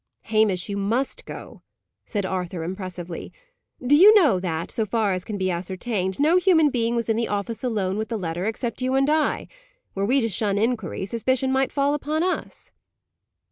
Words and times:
"Hamish, 0.21 0.67
you 0.67 0.77
must 0.77 1.25
go," 1.27 1.61
said 2.05 2.25
Arthur, 2.25 2.63
impressively. 2.63 3.31
"Do 3.85 3.95
you 3.95 4.15
know 4.15 4.39
that 4.39 4.71
so 4.71 4.83
far 4.83 5.13
as 5.13 5.23
can 5.23 5.37
be 5.37 5.51
ascertained 5.51 6.19
no 6.19 6.37
human 6.37 6.71
being 6.71 6.95
was 6.95 7.07
in 7.07 7.15
the 7.15 7.27
office 7.27 7.63
alone 7.63 7.99
with 7.99 8.07
the 8.09 8.17
letter, 8.17 8.45
except 8.47 8.81
you 8.81 8.95
and 8.95 9.07
I. 9.11 9.47
Were 9.93 10.07
we 10.07 10.19
to 10.21 10.27
shun 10.29 10.57
inquiry, 10.57 11.05
suspicion 11.05 11.51
might 11.51 11.71
fall 11.71 11.93
upon 11.93 12.23
us." 12.23 12.71